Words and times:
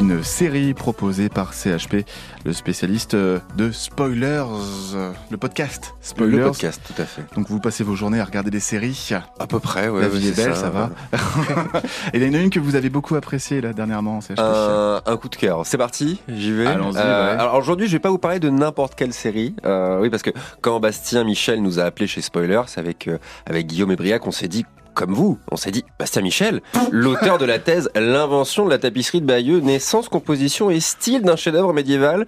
Une 0.00 0.24
série 0.24 0.74
proposée 0.74 1.28
par 1.28 1.54
CHP, 1.54 2.04
le 2.44 2.52
spécialiste 2.52 3.14
de 3.14 3.70
Spoilers, 3.70 4.44
le 5.30 5.36
podcast 5.36 5.94
Spoilers. 6.00 6.38
Le 6.38 6.44
podcast, 6.44 6.80
tout 6.84 7.00
à 7.00 7.04
fait. 7.04 7.22
Donc 7.36 7.48
vous 7.48 7.60
passez 7.60 7.84
vos 7.84 7.94
journées 7.94 8.18
à 8.18 8.24
regarder 8.24 8.50
des 8.50 8.60
séries. 8.60 9.10
À 9.38 9.46
peu 9.46 9.60
près, 9.60 9.88
ouais. 9.88 10.02
La 10.02 10.08
vie 10.08 10.24
ouais, 10.24 10.32
est 10.32 10.36
belle, 10.36 10.56
ça, 10.56 10.68
va. 10.70 10.90
Et 12.12 12.18
il 12.18 12.22
y 12.26 12.28
en 12.28 12.34
a 12.34 12.42
une 12.42 12.50
que 12.50 12.58
vous 12.58 12.74
avez 12.74 12.90
beaucoup 12.90 13.14
appréciée 13.14 13.60
là 13.60 13.72
dernièrement, 13.72 14.20
CHP. 14.20 14.38
Un, 14.38 15.00
un 15.06 15.16
coup 15.16 15.28
de 15.28 15.36
cœur. 15.36 15.64
C'est 15.64 15.78
parti, 15.78 16.20
j'y 16.28 16.52
vais. 16.52 16.66
Allons-y, 16.66 16.96
Euh, 16.98 17.34
ouais. 17.34 17.40
Alors 17.40 17.54
aujourd'hui, 17.54 17.86
je 17.86 17.92
vais 17.92 18.00
pas 18.00 18.10
vous 18.10 18.18
parler 18.18 18.40
de 18.40 18.50
n'importe 18.50 18.96
quelle 18.96 19.12
série. 19.12 19.54
Euh, 19.64 20.00
oui, 20.00 20.10
parce 20.10 20.22
que 20.24 20.30
quand 20.60 20.80
Bastien 20.80 21.22
Michel 21.22 21.62
nous 21.62 21.78
a 21.78 21.84
appelés 21.84 22.08
chez 22.08 22.20
Spoilers 22.20 22.62
avec 22.76 23.06
euh, 23.06 23.18
avec 23.46 23.68
Guillaume 23.68 23.92
et 23.92 23.96
Briac, 23.96 24.26
on 24.26 24.32
s'est 24.32 24.48
dit 24.48 24.66
comme 24.94 25.12
vous, 25.12 25.38
on 25.50 25.56
s'est 25.56 25.70
dit, 25.70 25.84
Bastien 25.98 26.22
Michel, 26.22 26.62
l'auteur 26.90 27.38
de 27.38 27.44
la 27.44 27.58
thèse 27.58 27.90
L'invention 27.94 28.64
de 28.64 28.70
la 28.70 28.78
tapisserie 28.78 29.20
de 29.20 29.26
Bayeux, 29.26 29.60
naissance, 29.60 30.08
composition 30.08 30.70
et 30.70 30.80
style 30.80 31.22
d'un 31.22 31.36
chef-d'œuvre 31.36 31.72
médiéval. 31.72 32.26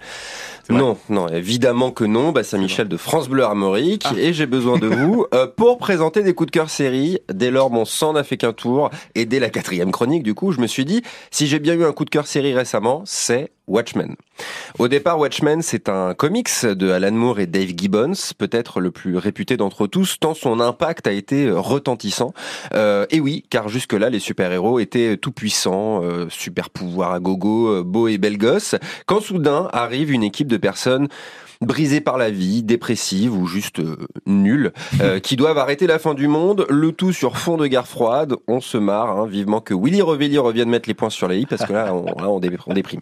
Non, 0.69 0.97
non, 1.09 1.27
évidemment 1.29 1.91
que 1.91 2.03
non. 2.03 2.31
Bastien 2.31 2.59
Michel 2.59 2.87
de 2.87 2.97
France 2.97 3.29
Bleu 3.29 3.43
Armorique. 3.43 4.03
Ah. 4.05 4.13
Et 4.17 4.33
j'ai 4.33 4.45
besoin 4.45 4.77
de 4.77 4.87
vous 4.87 5.25
euh, 5.33 5.47
pour 5.47 5.77
présenter 5.77 6.23
des 6.23 6.33
coups 6.33 6.47
de 6.47 6.51
cœur 6.51 6.69
série. 6.69 7.19
Dès 7.33 7.51
lors, 7.51 7.69
mon 7.69 7.85
sang 7.85 8.13
n'a 8.13 8.23
fait 8.23 8.37
qu'un 8.37 8.53
tour. 8.53 8.89
Et 9.15 9.25
dès 9.25 9.39
la 9.39 9.49
quatrième 9.49 9.91
chronique, 9.91 10.23
du 10.23 10.33
coup, 10.33 10.51
je 10.51 10.59
me 10.59 10.67
suis 10.67 10.85
dit, 10.85 11.01
si 11.31 11.47
j'ai 11.47 11.59
bien 11.59 11.73
eu 11.73 11.85
un 11.85 11.93
coup 11.93 12.05
de 12.05 12.09
cœur 12.09 12.27
série 12.27 12.53
récemment, 12.53 13.03
c'est 13.05 13.51
Watchmen. 13.67 14.15
Au 14.79 14.87
départ, 14.87 15.19
Watchmen, 15.19 15.61
c'est 15.61 15.89
un 15.89 16.13
comics 16.13 16.65
de 16.65 16.91
Alan 16.91 17.11
Moore 17.11 17.39
et 17.39 17.47
Dave 17.47 17.71
Gibbons, 17.75 18.33
peut-être 18.37 18.79
le 18.79 18.91
plus 18.91 19.17
réputé 19.17 19.57
d'entre 19.57 19.87
tous, 19.87 20.19
tant 20.19 20.33
son 20.33 20.59
impact 20.59 21.07
a 21.07 21.11
été 21.11 21.49
retentissant. 21.51 22.33
Euh, 22.73 23.05
et 23.09 23.19
oui, 23.19 23.43
car 23.49 23.69
jusque-là, 23.69 24.09
les 24.09 24.19
super-héros 24.19 24.79
étaient 24.79 25.17
tout 25.17 25.31
puissants, 25.31 26.03
euh, 26.03 26.27
super 26.29 26.69
pouvoirs 26.69 27.11
à 27.11 27.19
gogo, 27.19 27.67
euh, 27.67 27.83
beaux 27.83 28.07
et 28.07 28.17
belles 28.17 28.37
gosses, 28.37 28.75
quand 29.05 29.21
soudain 29.21 29.67
arrive 29.73 30.11
une 30.11 30.23
équipe 30.23 30.47
de 30.47 30.57
personnes 30.57 31.07
brisées 31.61 32.01
par 32.01 32.17
la 32.17 32.29
vie, 32.29 32.63
dépressives 32.63 33.35
ou 33.35 33.47
juste 33.47 33.79
euh, 33.79 33.97
nulles, 34.25 34.71
euh, 35.01 35.19
qui 35.27 35.35
doivent 35.35 35.57
arrêter 35.57 35.87
la 35.87 35.99
fin 35.99 36.13
du 36.13 36.27
monde, 36.27 36.65
le 36.69 36.91
tout 36.91 37.13
sur 37.13 37.37
fond 37.37 37.57
de 37.57 37.67
guerre 37.67 37.87
froide. 37.87 38.35
On 38.47 38.61
se 38.61 38.77
marre, 38.77 39.09
hein, 39.09 39.27
vivement 39.27 39.61
que 39.61 39.73
Willy 39.73 40.01
Revelli 40.01 40.37
revienne 40.37 40.69
mettre 40.69 40.87
les 40.87 40.93
points 40.93 41.09
sur 41.09 41.27
les 41.27 41.39
i, 41.39 41.45
parce 41.45 41.65
que 41.65 41.73
là, 41.73 41.93
on, 41.93 42.05
là, 42.05 42.29
on 42.29 42.39
déprime. 42.73 43.01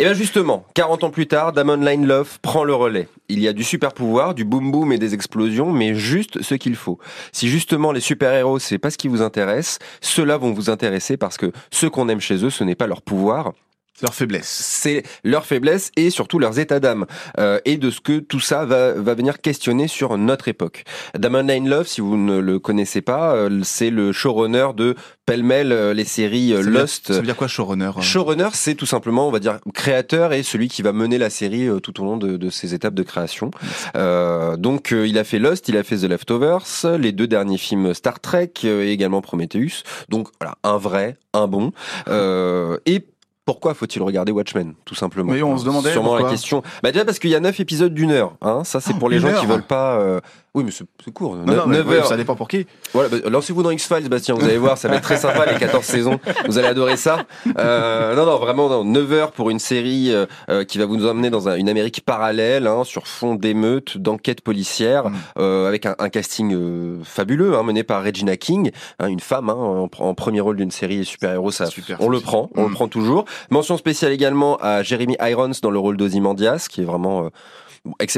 Et 0.00 0.04
bien 0.04 0.14
justement, 0.14 0.64
40 0.74 1.02
ans 1.02 1.10
plus 1.10 1.26
tard, 1.26 1.52
Damon 1.52 1.78
Lindelof 1.78 2.38
prend 2.38 2.62
le 2.62 2.72
relais. 2.72 3.08
Il 3.28 3.40
y 3.40 3.48
a 3.48 3.52
du 3.52 3.64
super 3.64 3.92
pouvoir, 3.92 4.32
du 4.32 4.44
boom 4.44 4.70
boom 4.70 4.92
et 4.92 4.98
des 4.98 5.12
explosions, 5.12 5.72
mais 5.72 5.96
juste 5.96 6.40
ce 6.40 6.54
qu'il 6.54 6.76
faut. 6.76 7.00
Si 7.32 7.48
justement 7.48 7.90
les 7.90 7.98
super-héros, 7.98 8.60
c'est 8.60 8.78
pas 8.78 8.90
ce 8.90 8.96
qui 8.96 9.08
vous 9.08 9.22
intéresse, 9.22 9.80
ceux-là 10.00 10.36
vont 10.36 10.52
vous 10.52 10.70
intéresser 10.70 11.16
parce 11.16 11.36
que 11.36 11.50
ce 11.72 11.86
qu'on 11.86 12.08
aime 12.08 12.20
chez 12.20 12.44
eux, 12.44 12.50
ce 12.50 12.62
n'est 12.62 12.76
pas 12.76 12.86
leur 12.86 13.02
pouvoir, 13.02 13.54
leur 14.02 14.14
faiblesse. 14.14 14.48
c'est 14.48 15.02
leur 15.24 15.46
faiblesse 15.46 15.90
et 15.96 16.10
surtout 16.10 16.38
leurs 16.38 16.58
états 16.58 16.80
d'âme 16.80 17.06
euh, 17.38 17.58
et 17.64 17.76
de 17.76 17.90
ce 17.90 18.00
que 18.00 18.18
tout 18.18 18.40
ça 18.40 18.64
va, 18.64 18.92
va 18.92 19.14
venir 19.14 19.40
questionner 19.40 19.88
sur 19.88 20.16
notre 20.18 20.48
époque. 20.48 20.84
Damon 21.18 21.42
Lindelof, 21.44 21.86
si 21.88 22.00
vous 22.00 22.16
ne 22.16 22.38
le 22.38 22.58
connaissez 22.58 23.00
pas, 23.02 23.34
euh, 23.34 23.60
c'est 23.62 23.90
le 23.90 24.12
showrunner 24.12 24.68
de 24.76 24.94
pêle-mêle 25.26 25.72
euh, 25.72 25.92
les 25.94 26.04
séries 26.04 26.52
euh, 26.52 26.58
Ça 26.58 26.62
veut 26.62 26.70
dire- 26.70 26.80
Lost. 26.80 27.06
Ça 27.12 27.20
veut 27.20 27.22
dire 27.26 27.36
quoi, 27.36 27.48
showrunner 27.48 27.90
euh 27.96 28.00
Showrunner, 28.00 28.48
c'est 28.52 28.74
tout 28.74 28.86
simplement, 28.86 29.28
on 29.28 29.30
va 29.30 29.38
dire, 29.40 29.58
créateur 29.74 30.32
et 30.32 30.42
celui 30.42 30.68
qui 30.68 30.82
va 30.82 30.92
mener 30.92 31.18
la 31.18 31.30
série 31.30 31.68
tout 31.82 32.00
au 32.00 32.04
long 32.04 32.16
de, 32.16 32.36
de 32.36 32.50
ses 32.50 32.74
étapes 32.74 32.94
de 32.94 33.02
création. 33.02 33.50
Euh, 33.96 34.56
donc, 34.56 34.92
il 34.92 35.18
a 35.18 35.24
fait 35.24 35.38
Lost, 35.38 35.68
il 35.68 35.76
a 35.76 35.82
fait 35.82 35.96
The 35.98 36.04
Leftovers, 36.04 36.64
les 36.98 37.12
deux 37.12 37.26
derniers 37.26 37.58
films 37.58 37.94
Star 37.94 38.20
Trek 38.20 38.52
et 38.64 38.90
également 38.92 39.20
Prometheus. 39.20 39.82
Donc, 40.08 40.28
voilà, 40.40 40.56
un 40.62 40.78
vrai, 40.78 41.16
un 41.34 41.46
bon. 41.46 41.72
Euh, 42.08 42.78
et 42.86 43.04
pourquoi 43.48 43.72
faut-il 43.72 44.02
regarder 44.02 44.30
Watchmen, 44.30 44.74
tout 44.84 44.94
simplement 44.94 45.32
Oui, 45.32 45.42
on 45.42 45.56
se 45.56 45.64
demandait 45.64 45.90
Sûrement 45.90 46.10
pourquoi. 46.10 46.26
la 46.26 46.30
question. 46.32 46.62
Bah 46.82 46.92
déjà 46.92 47.06
parce 47.06 47.18
qu'il 47.18 47.30
y 47.30 47.34
a 47.34 47.40
neuf 47.40 47.58
épisodes 47.60 47.94
d'une 47.94 48.10
heure. 48.10 48.34
Hein. 48.42 48.60
Ça, 48.64 48.78
c'est 48.78 48.92
Oh, 48.94 48.98
pour 48.98 49.08
les 49.08 49.20
gens 49.20 49.28
heure 49.28 49.40
qui 49.40 49.46
veulent 49.46 49.62
pas. 49.62 49.98
euh, 49.98 50.20
Oui, 50.54 50.64
mais 50.64 50.70
c'est 50.70 50.84
court. 51.14 51.34
Non, 51.36 51.54
non, 51.54 51.66
mais 51.66 51.78
9 51.78 51.86
ouais, 51.88 51.96
heures. 51.96 52.06
ça 52.06 52.16
dépend 52.18 52.34
pour 52.34 52.46
qui. 52.48 52.66
Voilà, 52.92 53.08
bah, 53.08 53.16
lancez-vous 53.30 53.62
dans 53.62 53.70
X-Files, 53.70 54.08
Bastien, 54.10 54.34
vous 54.34 54.44
allez 54.44 54.58
voir, 54.58 54.76
ça 54.76 54.88
va 54.88 54.96
être 54.96 55.02
très 55.02 55.16
sympa, 55.16 55.46
les 55.50 55.58
14 55.58 55.82
saisons, 55.84 56.18
vous 56.46 56.58
allez 56.58 56.68
adorer 56.68 56.96
ça. 56.98 57.24
Euh, 57.58 58.14
non, 58.16 58.26
non, 58.26 58.36
vraiment, 58.38 58.68
non, 58.68 58.84
9 58.84 59.12
heures 59.12 59.32
pour 59.32 59.48
une 59.50 59.58
série 59.58 60.10
euh, 60.12 60.64
qui 60.64 60.76
va 60.78 60.84
vous 60.86 61.06
emmener 61.06 61.30
dans 61.30 61.48
un- 61.48 61.56
une 61.56 61.68
Amérique 61.70 62.02
parallèle, 62.04 62.66
hein, 62.66 62.82
sur 62.84 63.06
fond 63.06 63.34
d'émeutes, 63.34 63.96
d'enquêtes 63.98 64.40
policières, 64.42 65.08
Mm. 65.38 65.40
avec 65.68 65.86
un, 65.86 65.94
un 65.98 66.08
casting 66.08 66.98
fabuleux, 67.04 67.56
hein, 67.56 67.62
mené 67.62 67.82
par 67.84 68.02
Regina 68.04 68.36
King, 68.36 68.70
hein, 68.98 69.06
une 69.06 69.20
femme, 69.20 69.48
en, 69.50 69.88
en 69.98 70.14
premier 70.14 70.40
rôle 70.40 70.56
d'une 70.56 70.70
série 70.70 71.04
ça, 71.50 71.66
Super, 71.66 72.00
on 72.00 72.08
le 72.08 72.20
prend, 72.20 72.50
on 72.56 72.64
Mm. 72.64 72.68
le 72.68 72.74
prend 72.74 72.88
toujours. 72.88 73.24
Mention 73.50 73.76
spéciale 73.76 74.12
également 74.12 74.56
à 74.56 74.82
Jeremy 74.82 75.16
Irons 75.20 75.52
dans 75.62 75.70
le 75.70 75.78
rôle 75.78 75.96
d'Ozymandias, 75.96 76.66
qui 76.70 76.82
est 76.82 76.84
vraiment... 76.84 77.30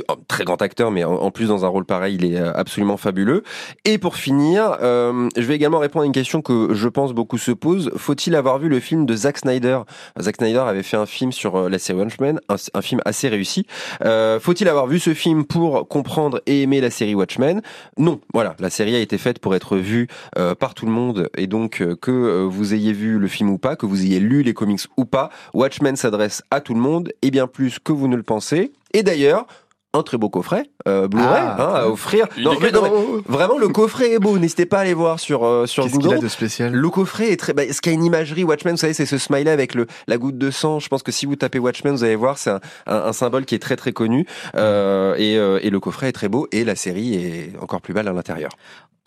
oh, 0.09 0.15
très 0.29 0.45
grand 0.45 0.61
acteur, 0.63 0.91
mais 0.91 1.05
en, 1.05 1.31
plus 1.31 1.49
dans 1.49 1.65
un 1.65 1.69
rôle 1.69 1.85
pareil, 1.85 2.17
il 2.17 2.25
est 2.25 2.39
euh, 2.39 2.53
absolument 2.55 2.97
fabuleux. 2.97 3.43
Et 3.85 3.99
pour 3.99 4.17
finir, 4.17 4.77
euh, 4.83 5.29
je 5.37 5.43
vais 5.43 5.55
également 5.55 5.79
répondre 5.79 6.03
à 6.03 6.07
une 6.07 6.13
question 6.13 6.43
que 6.43 6.75
je 6.75 6.89
pense 6.89 7.13
beaucoup 7.13 7.39
se 7.39 7.53
posent. 7.53 7.91
Faut-il 7.97 8.35
avoir 8.35 8.59
vu 8.59 8.69
le 8.69 8.81
film 8.81 9.07
de 9.07 9.15
Zack 9.15 9.39
Snyder? 9.39 9.81
Zack 10.21 10.37
Snyder 10.37 10.61
avait 10.61 10.83
fait 10.83 10.97
un 10.97 11.07
film 11.07 11.33
sur 11.33 11.57
euh, 11.57 11.69
la 11.69 11.79
série 11.79 11.99
Watchmen, 11.99 12.41
un, 12.49 12.57
un 12.75 12.83
film 12.83 13.01
assez 13.05 13.29
réussi. 13.29 13.67
Euh, 14.05 14.41
Faut-il 14.41 14.69
avoir 14.69 14.87
vu 14.87 14.99
ce 14.99 15.15
film 15.15 15.45
pour 15.45 15.89
comprendre 15.89 16.41
et 16.47 16.63
aimer 16.63 16.81
la 16.81 16.91
série 16.91 17.15
Watchmen? 17.15 17.63
Non, 17.99 18.21
voilà, 18.33 18.57
la 18.59 18.71
série 18.71 18.95
a 18.95 19.01
été 19.01 19.19
faite 19.19 19.39
pour 19.39 19.55
être 19.55 19.77
vue 19.77 20.09
euh, 20.39 20.55
par 20.55 20.75
tout 20.75 20.87
le 20.87 20.93
monde, 20.93 21.29
et 21.37 21.47
donc 21.47 21.81
euh, 21.81 21.97
que 21.97 22.45
vous 22.45 22.75
ayez 22.75 22.93
vu 22.93 23.19
le 23.19 23.29
film 23.29 23.51
ou 23.51 23.59
pas, 23.59 23.77
que 23.77 23.87
vous 23.87 24.03
ayez 24.05 24.21
lu 24.21 24.43
les 24.43 24.55
comics 24.55 24.81
ou 24.97 25.05
pas, 25.05 25.31
Watchmen 25.55 25.97
s'adresse 25.97 26.43
à 26.51 26.61
tout 26.61 26.75
le 26.75 26.81
monde, 26.81 27.13
et 27.23 27.31
bien 27.31 27.47
plus 27.47 27.79
que 27.79 27.93
vous 27.93 28.09
ne 28.09 28.17
le 28.17 28.23
pensez. 28.23 28.73
Et 28.93 29.03
d'ailleurs, 29.03 29.47
un 29.93 30.03
très 30.03 30.19
beau 30.19 30.28
coffret 30.28 30.65
euh, 30.87 31.09
Blu-ray 31.09 31.28
Ah. 31.28 31.56
hein, 31.59 31.75
à 31.83 31.87
offrir. 31.89 32.27
Non, 32.39 32.53
est 32.53 32.61
mais, 32.61 32.71
non, 32.71 32.83
mais 32.83 33.23
vraiment, 33.27 33.59
le 33.59 33.69
coffret 33.69 34.12
est 34.12 34.19
beau. 34.21 34.39
N'hésitez 34.39 34.65
pas 34.67 34.78
à 34.78 34.81
aller 34.83 34.95
voir 34.95 35.19
sur 35.19 35.45
euh, 35.45 35.67
sur 35.67 35.83
Qu'est-ce 35.84 35.97
qu'il 35.99 36.06
a 36.06 36.09
Google. 36.11 36.23
de 36.23 36.28
spécial 36.28 36.73
Le 36.73 36.91
coffret 36.91 37.33
est 37.33 37.37
très. 37.37 37.53
Bah, 37.53 37.62
ce 37.71 37.81
qui 37.81 37.89
a 37.89 37.93
une 37.93 38.05
imagerie 38.05 38.45
Watchmen, 38.45 38.75
vous 38.75 38.78
savez, 38.78 38.93
c'est 38.95 39.06
ce 39.06 39.19
smiley 39.19 39.51
avec 39.51 39.75
le 39.75 39.87
la 40.06 40.17
goutte 40.17 40.39
de 40.39 40.51
sang. 40.53 40.78
Je 40.78 40.89
pense 40.89 41.03
que 41.03 41.11
si 41.12 41.27
vous 41.27 41.34
tapez 41.37 41.59
Watchmen, 41.59 41.95
vous 41.95 42.05
allez 42.05 42.15
voir, 42.17 42.39
c'est 42.39 42.51
un, 42.51 42.61
un, 42.87 42.97
un 43.06 43.12
symbole 43.12 43.45
qui 43.45 43.55
est 43.56 43.59
très 43.61 43.77
très 43.77 43.93
connu. 43.93 44.27
Euh, 44.55 45.15
et, 45.19 45.37
euh, 45.37 45.59
et 45.62 45.71
le 45.71 45.81
coffret 45.81 46.09
est 46.09 46.12
très 46.12 46.28
beau 46.28 46.47
et 46.53 46.65
la 46.65 46.77
série 46.77 47.15
est 47.17 47.53
encore 47.61 47.81
plus 47.81 47.93
belle 47.95 48.07
à 48.09 48.12
l'intérieur. 48.12 48.51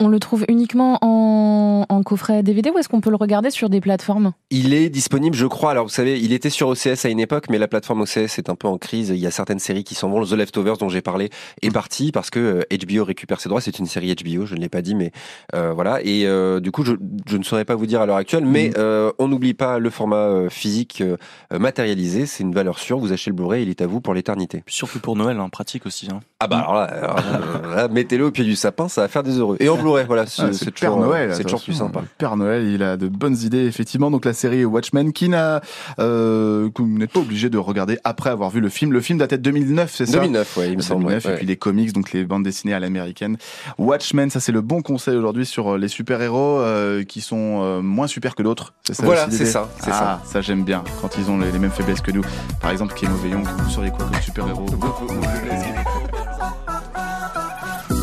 On 0.00 0.08
le 0.08 0.18
trouve 0.18 0.44
uniquement 0.48 0.98
en, 1.02 1.86
en 1.88 2.02
coffret 2.02 2.42
DVD 2.42 2.68
ou 2.70 2.78
est-ce 2.78 2.88
qu'on 2.88 3.00
peut 3.00 3.10
le 3.10 3.16
regarder 3.16 3.50
sur 3.50 3.70
des 3.70 3.80
plateformes? 3.80 4.32
Il 4.50 4.74
est 4.74 4.88
disponible, 4.90 5.36
je 5.36 5.46
crois. 5.46 5.70
Alors, 5.70 5.84
vous 5.84 5.90
savez, 5.90 6.18
il 6.20 6.32
était 6.32 6.50
sur 6.50 6.66
OCS 6.68 7.04
à 7.04 7.08
une 7.08 7.20
époque, 7.20 7.44
mais 7.48 7.58
la 7.58 7.68
plateforme 7.68 8.00
OCS 8.00 8.38
est 8.38 8.48
un 8.50 8.56
peu 8.56 8.66
en 8.66 8.76
crise. 8.76 9.10
Il 9.10 9.18
y 9.18 9.26
a 9.28 9.30
certaines 9.30 9.60
séries 9.60 9.84
qui 9.84 9.94
s'en 9.94 10.10
vont. 10.10 10.24
The 10.24 10.32
Leftovers, 10.32 10.73
dont 10.78 10.88
j'ai 10.88 11.00
parlé, 11.02 11.30
est 11.62 11.70
parti 11.70 12.12
parce 12.12 12.30
que 12.30 12.62
euh, 12.72 12.76
HBO 12.86 13.04
récupère 13.04 13.40
ses 13.40 13.48
droits. 13.48 13.60
C'est 13.60 13.78
une 13.78 13.86
série 13.86 14.14
HBO, 14.14 14.46
je 14.46 14.54
ne 14.54 14.60
l'ai 14.60 14.68
pas 14.68 14.82
dit, 14.82 14.94
mais 14.94 15.10
euh, 15.54 15.72
voilà. 15.72 16.00
Et 16.02 16.26
euh, 16.26 16.60
du 16.60 16.70
coup, 16.70 16.84
je, 16.84 16.92
je 17.28 17.36
ne 17.36 17.42
saurais 17.42 17.64
pas 17.64 17.74
vous 17.74 17.86
dire 17.86 18.00
à 18.00 18.06
l'heure 18.06 18.16
actuelle, 18.16 18.44
mais 18.46 18.72
euh, 18.78 19.10
on 19.18 19.28
n'oublie 19.28 19.54
pas 19.54 19.78
le 19.78 19.90
format 19.90 20.16
euh, 20.16 20.48
physique 20.50 21.00
euh, 21.02 21.16
matérialisé. 21.58 22.26
C'est 22.26 22.42
une 22.42 22.54
valeur 22.54 22.78
sûre. 22.78 22.98
Vous 22.98 23.12
achetez 23.12 23.30
le 23.30 23.36
Blu-ray, 23.36 23.62
il 23.62 23.70
est 23.70 23.80
à 23.82 23.86
vous 23.86 24.00
pour 24.00 24.14
l'éternité. 24.14 24.62
Surtout 24.66 24.98
pour 25.00 25.16
Noël, 25.16 25.38
hein, 25.40 25.48
pratique 25.48 25.86
aussi. 25.86 26.08
Hein. 26.12 26.20
Ah 26.40 26.46
bah 26.46 26.58
alors 26.58 26.74
là, 26.74 26.82
alors 26.82 27.16
là, 27.16 27.76
là, 27.76 27.88
mettez-le 27.88 28.26
au 28.26 28.30
pied 28.30 28.44
du 28.44 28.54
sapin, 28.56 28.88
ça 28.88 29.00
va 29.02 29.08
faire 29.08 29.22
des 29.22 29.38
heureux. 29.38 29.56
Et 29.60 29.68
en 29.68 29.76
Blu-ray, 29.76 30.04
voilà, 30.06 30.26
c'est 30.26 30.42
Ah, 30.42 30.70
toujours, 30.70 30.98
Noël. 30.98 31.34
c'est 31.34 31.44
toujours 31.44 31.62
plus 31.62 31.72
sympa. 31.74 32.00
Le 32.00 32.06
Père 32.18 32.36
Noël, 32.36 32.64
il 32.68 32.82
a 32.82 32.96
de 32.96 33.08
bonnes 33.08 33.36
idées, 33.36 33.64
effectivement. 33.66 34.10
Donc 34.10 34.24
la 34.24 34.32
série 34.34 34.64
Watchmen, 34.64 35.12
qui 35.12 35.28
n'a, 35.28 35.60
euh, 35.98 36.70
que 36.70 36.82
vous 36.82 36.88
n'êtes 36.98 37.12
pas 37.12 37.20
obligé 37.20 37.48
de 37.50 37.58
regarder 37.58 37.98
après 38.04 38.30
avoir 38.30 38.50
vu 38.50 38.60
le 38.60 38.68
film. 38.68 38.92
Le 38.92 39.00
film 39.00 39.18
datait 39.18 39.38
de 39.38 39.42
2009, 39.42 39.92
c'est 39.94 40.06
ça? 40.06 40.18
2009, 40.18 40.56
ouais, 40.56 40.63
il 40.66 40.76
me 40.76 40.82
semble. 40.82 41.04
2009, 41.04 41.24
ouais, 41.24 41.32
et 41.32 41.36
puis 41.36 41.46
les 41.46 41.56
comics, 41.56 41.92
donc 41.92 42.12
les 42.12 42.24
bandes 42.24 42.42
dessinées 42.42 42.74
à 42.74 42.80
l'américaine. 42.80 43.36
Watchmen, 43.78 44.30
ça 44.30 44.40
c'est 44.40 44.52
le 44.52 44.60
bon 44.60 44.82
conseil 44.82 45.16
aujourd'hui 45.16 45.46
sur 45.46 45.74
euh, 45.74 45.78
les 45.78 45.88
super-héros 45.88 46.60
euh, 46.60 47.04
qui 47.04 47.20
sont 47.20 47.60
euh, 47.62 47.82
moins 47.82 48.06
super 48.06 48.34
que 48.34 48.42
d'autres. 48.42 48.74
C'est 48.86 48.94
ça 48.94 49.04
Voilà, 49.04 49.26
c'est 49.30 49.46
ça, 49.46 49.70
c'est 49.80 49.90
ah, 49.92 50.20
ça. 50.24 50.40
j'aime 50.40 50.64
bien 50.64 50.84
quand 51.00 51.16
ils 51.18 51.30
ont 51.30 51.38
les, 51.38 51.50
les 51.50 51.58
mêmes 51.58 51.70
faiblesses 51.70 52.00
que 52.00 52.10
nous. 52.10 52.24
Par 52.60 52.70
exemple, 52.70 52.94
Kemo 52.94 53.16
Veillon, 53.16 53.42
vous 53.42 53.70
seriez 53.70 53.90
quoi 53.90 54.06
comme 54.06 54.20
super-héros 54.20 54.66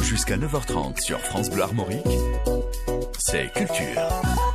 Jusqu'à 0.01 0.37
9h30 0.37 1.01
sur 1.01 1.19
France 1.19 1.49
Bleu 1.49 1.63
Armorique, 1.63 2.05
c'est 3.17 3.51
Culture. 3.53 4.50